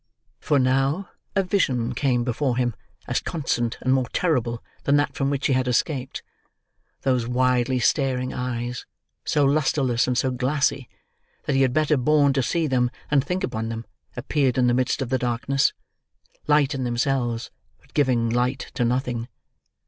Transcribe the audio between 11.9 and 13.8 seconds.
borne to see them than think upon